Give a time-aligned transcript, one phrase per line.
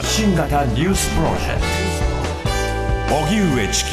[0.00, 1.60] 発信型ニュースプロジェク
[3.10, 3.16] ト。
[3.16, 3.90] 荻上チキ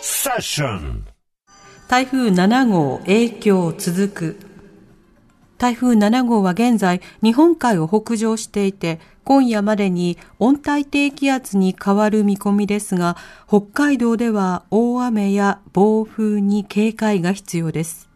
[0.00, 1.04] セッション
[1.88, 4.36] 台風7号影響続く。
[5.58, 13.16] 台風7号は現在日本海を北上していて今夜までに温帯低気圧に変わる見込みですが
[13.48, 18.11] 北海道では大雨や暴風に警戒が必要です。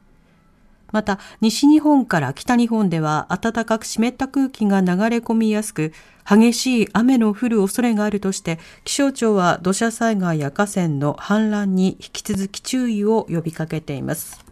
[0.96, 5.92] また西日本から北日本では暖かく湿った空気が流れ込みやすく
[6.26, 14.42] 激しい雨の降る恐れがあるとして気象庁は土砂災害や河川の氾濫に引き続き注意を呼びかけています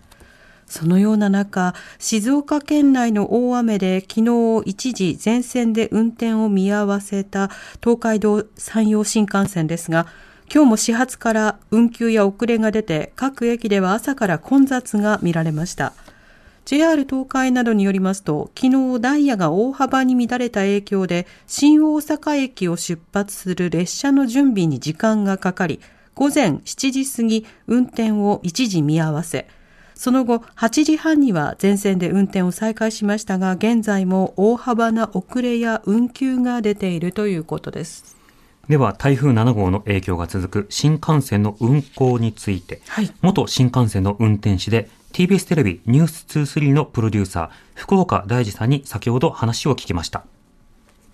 [0.66, 7.50] そのような中、静岡県内の大雨で昨日一時全線で運転を見合わせた
[7.82, 10.06] 東海道山陽新幹線ですが、
[10.52, 15.92] 今日も始発から運休や遅れが出て各駅では朝から混雑が見られました。
[16.64, 25.80] JR 東海などによりますと、昨日ダイヤが大幅に乱れた影響で、新大阪駅を出発する列車の準備に時間がかかり、
[26.14, 29.46] 午前7時過ぎ運転を一時見合わせ、
[29.94, 38.16] その後8時半には全線で運転を再開しましたが、現在も大幅な遅れや運休が出ているということです。
[38.68, 50.24] では台風7号の影響が続く新幹線の運行について、はい、元新幹線の運転士で TBS テレビニュース23のプロデューサー、福岡大二さんに先ほど話を聞きました。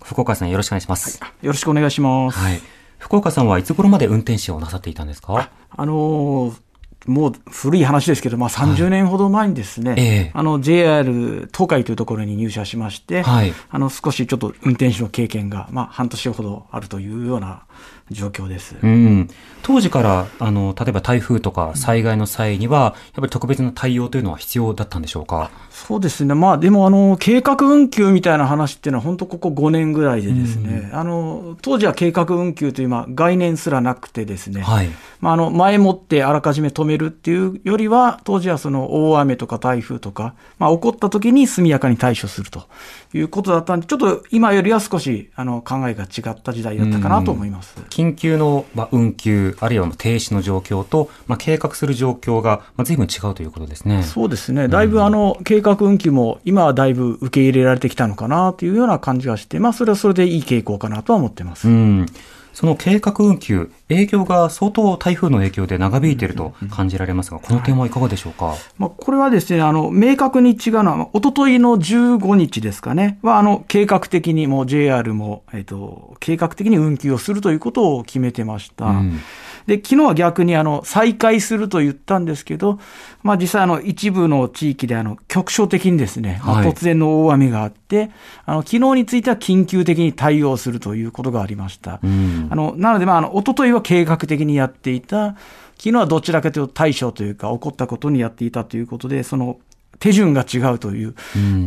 [0.03, 1.23] 福岡さんよろしくお願いします。
[1.23, 2.39] はい、よろしくお願いします。
[2.39, 2.59] はい。
[2.97, 5.51] 福岡さんはいつ頃まで運転士をなさっていたんですか？
[5.69, 6.61] あのー
[7.07, 17.63] もう古い話ですけど、まあ、30年ほど前にですね、はいえー、あの JR 東海というところに入社しまして、はい、あの少しちょっと運転手の経験が、まあ、半年ほどあるというような
[18.11, 18.75] 状況です。
[18.81, 19.29] うん、
[19.63, 25.51] 当時からあの例えば台風とか災害の際には、やっぱり特別な対応というのは必要だったんでしょうか？
[25.69, 26.35] そうですね。
[26.35, 42.67] まあでもあの計画運休みたいな話っていうのは本当ここ5年ぐらいでですね、うん、あの当時は計画運休というまあ概念すらなくてですね、はい、まああの前もってあらかじめ止めるっていうよりは当時はその大雨とか台風とか、まあ起こった時に速やかに対処すると
[43.13, 47.75] いうことだったんで、ちょっと今よりは少しあの考えが違った時代だったかなと思います。
[47.77, 54.03] うん緊急の、まあ、運休、あるいは停止の状況と、まあ、計画する状況が、まあ、随分違うということですね。
[54.03, 54.67] そうですね。
[54.67, 61.67] だいぶ、あの、計画運休も、今はだいぶ受け入れられてきたのかなというような感じがして、まあ、それはそれでいい傾向かなとは思ってます。
[61.67, 62.05] うん
[62.53, 78.85] その計画運休、影響が相当台風の影響で長引いていると感じられますが、この点はいかがでしょうか、はい、まあ、これはですね、あの、明確に違うのは、おとといの15日ですかね、は、あの、計画的にも JR も、えっ、と、計画的に運休をするということを決めてました。
[78.85, 79.19] うん
[79.67, 82.79] で、昨日は逆にあの、再開すると言ったんですけど、
[83.23, 88.11] まあ実際あの、一部の地域であの、局所的にですね、はい、突然の大雨があって、
[88.45, 91.99] あの、昨日については緊急的に対応するということがありました。
[92.03, 95.35] うん、あの、なのでまあ、あの、おとといは計画的にやっていた、
[95.77, 99.57] 昨日はどちらかというと対処というか、起こったことにやっていたということで、その、
[99.99, 101.15] 手順が違うという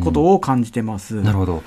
[0.02, 1.22] ことを感じてます。
[1.22, 1.62] なるほど。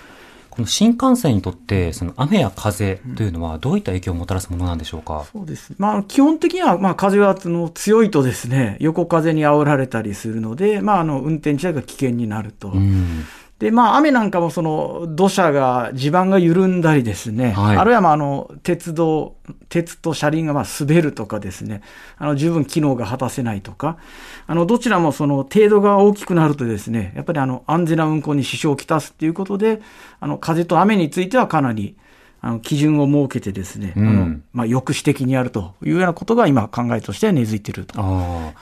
[0.58, 5.24] この新幹線にとって、その雨や風というのは、どういった影響をもたらすものなんでしょうか？
[5.32, 5.76] そうです。
[5.78, 12.70] まあ、基本的には、まあ、風はの強いとですね、横風に煽られたりするので、まあ、あの、運転自体が危険になると。
[12.70, 13.24] うん
[13.60, 19.36] で、まあ、雨なんかもその、土砂が、地盤が緩んだりですね、はい、あるいはまあ、あの、鉄道、
[19.70, 21.82] 鉄と車輪がまあ滑るとかですね、
[22.18, 23.98] あの、十分機能が果たせないとか、
[24.46, 29.82] あの、どちらもその、程度が大きくなるとですね、やっぱりあの、安全な運行に支障をきたすっていうことで、
[30.20, 31.96] あの、風と雨についてはかなり、
[32.40, 38.00] あの基準を設けてですね、うん、あのまあ、抑止的にやるというようなことが今考えとしては根付いていると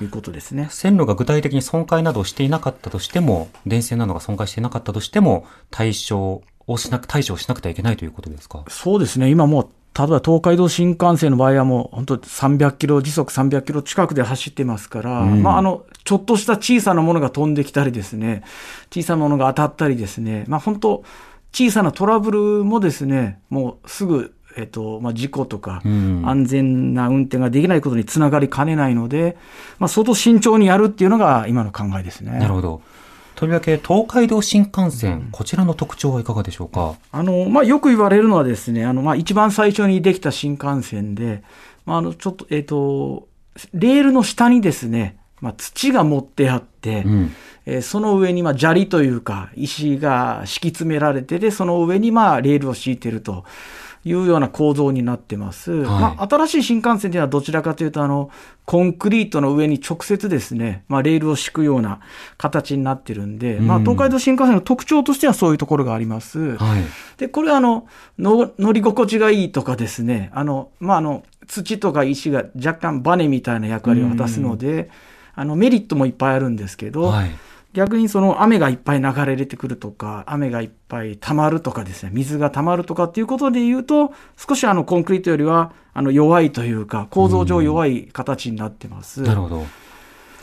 [0.01, 0.67] いうことですね。
[0.71, 8.63] 線路が具体的に損壊などをしていなかったとしても、電線などが損壊していなかったとしても、対処をしなく、対処をしなくてはいけないということですか？
[8.69, 9.29] そうですね。
[9.29, 18.43] 今もう例えば東海道新幹線の場合はもう本当300キロ、時速300キロ近くで走ってますから、うん、まああの、ちょっとした小さなものが飛んできたりですね、
[18.93, 21.03] 小さなものが当たったりですね、まあ本当、
[21.55, 29.37] 小さなトラブルもですね、もうすぐ、えっと、まあ、事故とか、安全な運転ができないことにつながりかねないので、
[29.79, 32.39] まあ、相当慎重にやるっていうのが今の考えですね。
[32.39, 32.81] なるほど。
[33.35, 36.95] とりわけ東海道新幹線、こちらの特徴はいかがでしょうか？
[37.13, 41.41] あの、まあ、よく言われるのはですね、あの、まあ、一番最初にできた新幹線で、
[41.85, 43.29] まあ、あの、ちょっと、えっ、と、
[43.73, 47.35] レールの下にですね、まあ、土が持ってあって、うん、
[47.65, 53.43] えー、その上にまあ砂利というか石が敷き詰められてで、その上にまあレールを敷いてると
[54.05, 55.71] いうような構造になってます。
[55.71, 58.29] はい、まあ、新しい新幹線ではどちらかというと、あの、
[58.63, 61.99] コンクリートの上に直接ですね、まあ、レールを敷くような
[62.37, 66.55] 形になってるんで、うん、まあ、東海道新幹線の特徴としてはそういうところがあります。
[66.57, 66.83] はい、
[67.17, 67.87] で、これはあの
[68.19, 74.89] の、乗り心地がいいとかですね、あの、まあ、あの、土とか石が若干バネみたいな役割を果たすので、うん、
[75.35, 77.31] あの、メリットもいっぱいあるんですけど、はい
[77.75, 89.23] 逆にその雨がいっぱい流れ出てくるとか、雨がいっぱい溜まるとかですね、水が溜まるとかっていうことで言うと、少しあのコンクリートよりはあの弱いというか、構造上弱い形になってます。
[89.23, 89.65] なるほど。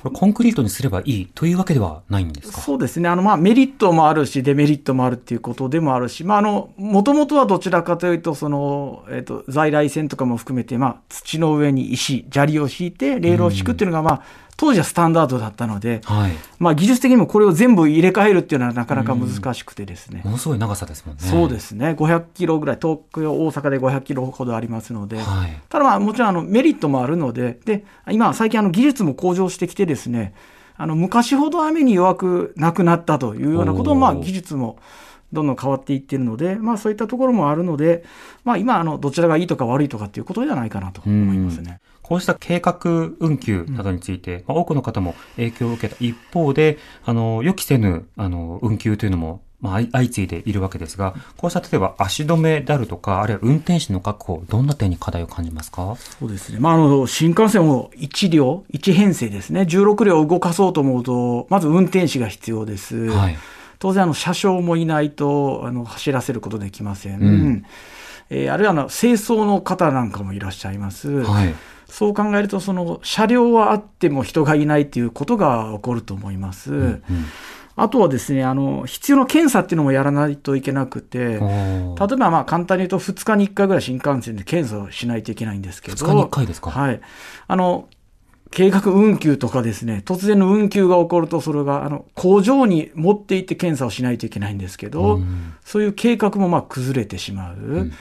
[0.02, 2.60] これコンクリートにすればいいというわけではないんですか？
[2.60, 3.08] そうですね。
[3.08, 14.22] あの、まあ、メリットもあるし、デメリットもあるっていうことでもあるし、まあ、あの、もともとはどちらかというと、その、えっ、ー、と、在来線とかも含めて、まあ、土の上に石、砂利を敷いて、レールを敷くっていうのが、まあ、
[14.56, 20.22] 当時はスタンダードだったので、はい、まあ技術的にもこれを全部入れ替えるっていうのはなかなか難しくてですね。
[20.24, 21.22] ものすごい長さですもんね。
[21.22, 21.96] そうですね。
[21.98, 30.34] 500キロぐらい、東京、大阪で500キロほどありますので、はい、ただまあもちろんあのメリットもあるので、で、今最近あの技術も向上してきてですね、
[30.76, 34.78] あの昔ほど雨に弱くなくなったというようなことも、まあ技術も
[35.32, 38.04] どんどん変わっていっているので、まあそういったところもあるので、
[38.44, 41.80] まあ今あのどちらがいいとか悪いとかっていうことではないかなと思いますね。
[42.12, 42.78] こうした計画
[43.20, 46.76] 運休などについて、まあ、多くの方も影響を受けた一方で、
[47.06, 55.96] あの、予期せぬ、あの、運休というのもまあ、相次いでいるわけですが、こうした例えば足止めであるとか、あるいは運転手の確保、どんな点に課題を感じますか？
[55.96, 56.58] そうですね。
[56.58, 63.08] まあ、あの、新幹線を1両、1編成ですね、16両動かそうと思うと、まず運転手が必要です。
[63.08, 63.38] はい、
[63.78, 67.20] 当然、あの、車掌もいないと、あの、走らせることできません。
[67.20, 67.64] うん、
[68.30, 71.22] えー、あるいは、あの、清掃の方なんかもいらっしゃいます。
[71.22, 71.54] はい
[71.92, 76.72] そう考えると、その車両はあっても人がいないということが起こると思います。
[76.72, 77.02] うんうん
[77.74, 85.96] あとはですね、あの、必要な検査っていうのもやらないといけなくて、例えばまあ簡単に言うと2日に1回ぐらい新幹線で検査をしないといけないんですけど。
[85.96, 86.70] 2日に1回ですか？
[86.70, 87.00] はい。
[87.48, 87.88] あの、
[88.50, 97.56] 計画運休とかですね、突然の運休が起こると、それが、あの、工場に持って行って検査をしないといけないんですけど、うん、そういう計画もまあ崩れてしまう。
[97.56, 97.92] うんうん、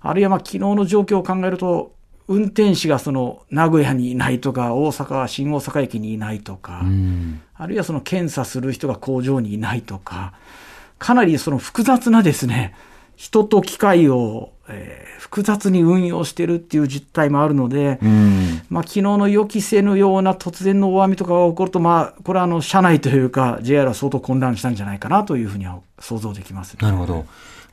[0.00, 1.93] あるいはまあ昨日の状況を考えると、
[2.26, 6.82] 運転士がその名古屋にいないとか、大阪、新大阪駅にいないとか、
[7.54, 10.32] あるいはその検査する人が工場にいないとか、
[10.98, 12.74] かなりその複雑なですね、
[13.16, 17.98] 人と機械を、えー、複雑に運用してるっていう実態もあるので、
[18.70, 27.26] まあ昨日の予期せぬような突然の大雨とかが起こると、まあこれはあの社内というか JR は相当混乱したんじゃないかなというふうには想像できます、ね、なるほど。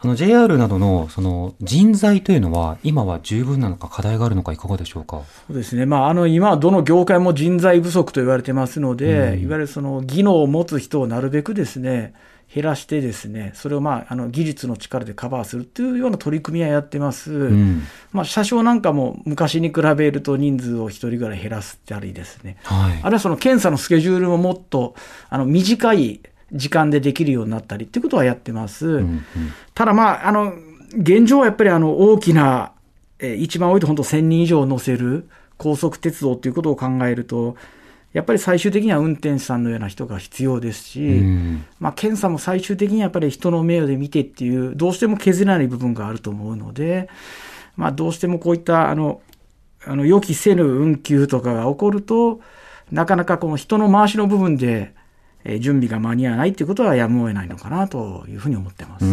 [0.04, 5.22] あの JR などのその人材というのは、今は十分なのか、課題があるのか、いかがでしょうか？
[5.48, 12.16] そうですね、まあ、あの今はどの業界も人材不足と言われてますので、うん、いわゆるその技能を持つ人をなるべくですね、
[12.54, 17.32] 減らしてですね、それをまあ、あの技術の力でカバーするというような取り組みはやってます。
[17.32, 24.96] うん、まあ、車掌なんかも昔に比べると人数を1人ぐらい減らすったりですね、はい、あるいはその検査のスケジュールももっと
[25.30, 26.22] あの短い
[26.52, 28.88] 時間でできるようになったりっていうことはやってます。
[28.88, 29.24] うんうん、
[29.74, 30.54] ただまあ、あの、
[30.94, 32.74] 現状はやっぱりあの大きな、
[33.20, 37.56] えー、一番多いと本当1000人以上乗せる高速鉄道ということを考えると、
[38.14, 47.10] やっぱり最終的には運転手さんのような人が必要ですし、うん、まあ、検査も最終的にはやっぱり人の名誉で見てっていう、どうしても削れない部分があると思うので、
[47.78, 49.22] まあ、どうしてもこういったあの
[49.86, 52.42] あの予期せぬ運休とかが起こると、
[52.92, 55.01] なかなかこの人の回しの部分で、え
[55.60, 59.06] 準備が間に合わないということはやむを得ないのかなというふうに思ってます。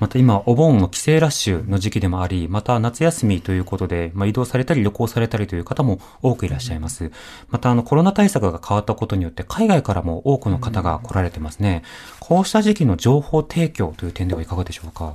[0.00, 7.12] また今、お盆の帰省ラッシュの時期でもあり、また夏休みということで、まあ、移動されたり旅行されたりという方も多くいらっしゃいます。
[7.50, 11.82] また、あの、コロナ対策が変わったことによって、海外からも多くの方が来られてますね。
[12.18, 15.14] こうした時期の情報提供という点ではいかがでしょうか？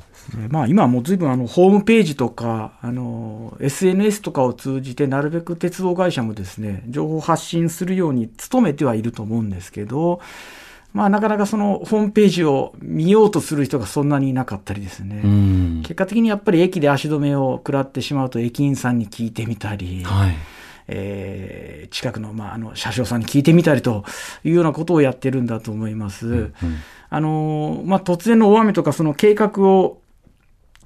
[0.50, 10.20] まあ、今はもう随分あのホームページとかあの SNS とかを通じてなるべく鉄道会社もですね情報発信するように努めてはいると思うんですけど、
[10.96, 15.22] まあ、なかなかそのホームページを見ようとする人がそんなにいなかったりですね、
[15.82, 20.36] 結果的にやっぱり駅で足止めを食らってしまうと駅員さんに聞いてみたり、はい。
[20.88, 24.06] えー、近くの,、まあ、あの車掌さんに聞いてみたりと
[24.44, 26.28] いうようなことをやってるんだと思います。
[26.28, 26.54] うんうん、
[27.10, 30.00] あのまあ、突然の大雨とかその計画を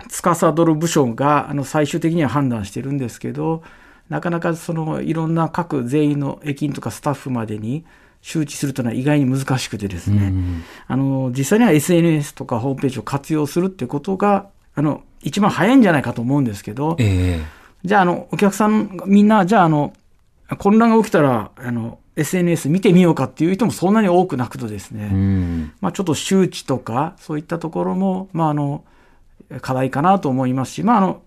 [0.10, 3.62] 司る部署があの最終的には判断してるんですけど、
[4.08, 7.86] なかなかそのいろんな各全員の駅員とかスタッフまでに
[8.22, 17.44] 周知するというのは意外に難しくてですね、うん、あの実際には SNS とかホームページを活用するってことがあの一番早いんじゃないかと思うんですけど、えー、
[17.86, 19.94] じゃああのお客さんみんなじゃああの
[20.58, 28.84] 混乱が起きたらあの SNS 見てみようかっていう人もそんなに多くなくとですね、うん、まあ、ちょっと周知とかそういったところも、まあ、あの
[29.62, 31.22] 課題かなと思いますし、まあ、あの、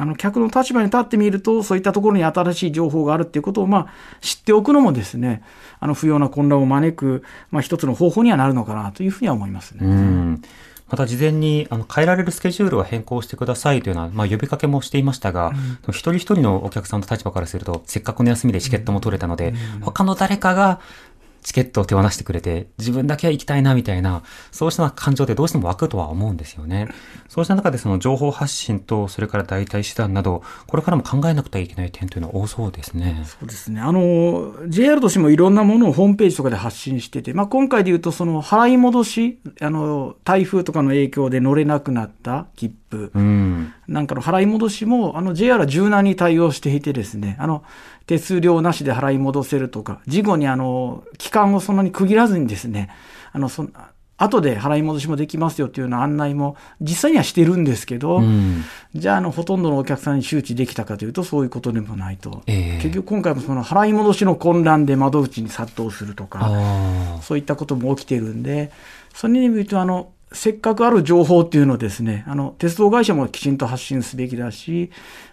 [0.00, 3.86] あの、客の立場に立ってみると、そういったところに新しい情報があるっていうことを、まあ、
[4.22, 5.42] 知っておくのもですね、
[5.78, 9.86] あの、不要な混乱を招く、まあ、一つの方法にはなるのかなというふうには思いますね。
[9.86, 10.42] うん。
[10.88, 15.54] また事前にあの変えられるスケジュールを変更してくださいというのは、まあ、呼びかけもしていましたが、うん、
[15.90, 20.80] 一人一人のお客さんの立場からすると、せっかくの休みでチケットも取れたので、うん、他の誰かが
[21.42, 26.88] チケットを手放してくれて、自分だけは行きたいなみたいな、そうした感情でどうしても湧くとは思うんですよね。
[27.28, 33.22] そうした中でその情報発信と、それから代替手段など、これからも考えなくてはいけない点というのは多そうですね。
[33.24, 33.80] そうですね。
[33.80, 47.62] あの、JR としてもいろんなものをホームページとかで発信してて、まあ今回で言うとその払い戻し、あの、台風とかの影響で乗れなくなった切符、うん、なんかの払い戻しも、あの JR は柔軟に対応していてですね、あの、
[48.10, 52.90] 手数料なしで払い戻せるとか、事後にあの、期間をそんなに区切らずにですね、
[53.32, 53.68] あの、そ
[54.16, 58.64] 後で払い戻しもできますよっていうような案内も実際にはしてるんですけど、うん、
[58.94, 66.50] じゃああのほとんどのお客さんに周知できたかというとそういうことでもないと、えー、結局今回もその払い戻しの混乱で窓口に殺到するとか
[67.22, 68.72] そういったことも起きてるんで
[69.14, 74.90] その意味で言うとあのせっかくある情報っていうのをですねあの鉄道会社もきちんと発信すべきだし、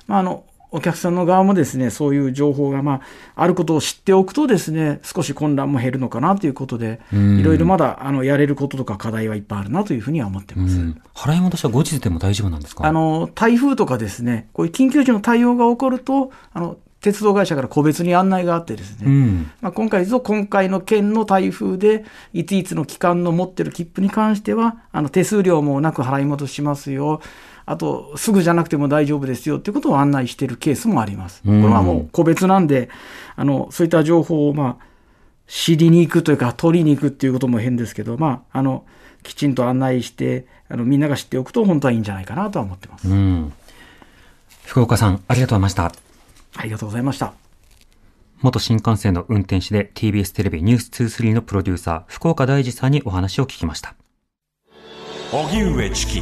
[0.07, 3.01] まあ、あのお客さんの側もですね、そういう情報が、まあ、
[3.35, 10.77] あることを知っておくとですね、少し混乱も減るのかなということで、いろいろまだ、あの、やれることとか課題はいっぱいあるなというふうには思ってます。
[11.15, 12.85] 払い戻しは後日でも大丈夫なんですか？
[12.85, 27.21] あの、台風とかですね、こういう緊急時の対応が起こると、あの、鉄道会社から個別に案内があってですね、うん、まあ、今回ぞ今回の県の台風で、いついつの期間の持ってる切符に関しては、あの手数料もなく払い戻しますよ、
[27.67, 31.43] あと、すぐじゃなくても大丈夫ですよっていうことを案内しているケースもあります。
[31.43, 32.89] これはもう個別なんで、
[33.35, 34.85] あの、そういった情報を、まあ、
[35.47, 38.85] 知りに行くというか、取りに行くっていうことも変ですけど、まあ、あの、
[39.21, 43.07] きちんと案内して、あの、みんなが知っておくと本当はいいんじゃないかなとは思ってます。
[44.63, 45.91] 福岡さん、ありがとうございました。
[46.55, 47.33] ありがとうございました。
[48.41, 53.95] 元新幹線の運転士で TBS テレビニュース23のプロデューサー、福岡大二さんにお話を聞きました。
[55.31, 56.21] 荻上チキ。